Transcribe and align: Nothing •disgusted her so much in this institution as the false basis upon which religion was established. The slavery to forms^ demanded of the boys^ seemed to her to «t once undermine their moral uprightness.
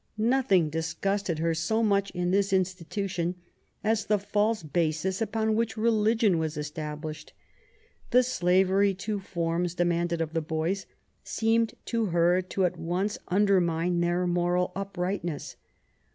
Nothing 0.17 0.71
•disgusted 0.71 1.37
her 1.37 1.53
so 1.53 1.83
much 1.83 2.09
in 2.15 2.31
this 2.31 2.51
institution 2.51 3.35
as 3.83 4.03
the 4.05 4.17
false 4.17 4.63
basis 4.63 5.21
upon 5.21 5.53
which 5.53 5.77
religion 5.77 6.39
was 6.39 6.57
established. 6.57 7.33
The 8.09 8.23
slavery 8.23 8.95
to 8.95 9.19
forms^ 9.19 9.75
demanded 9.75 10.19
of 10.19 10.33
the 10.33 10.41
boys^ 10.41 10.87
seemed 11.23 11.75
to 11.85 12.05
her 12.07 12.41
to 12.41 12.67
«t 12.67 12.75
once 12.79 13.19
undermine 13.27 13.99
their 14.01 14.25
moral 14.25 14.71
uprightness. 14.75 15.55